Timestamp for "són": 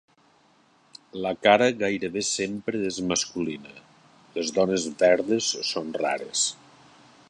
5.73-5.97